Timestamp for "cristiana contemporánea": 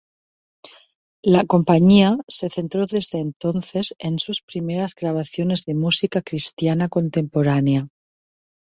6.23-7.85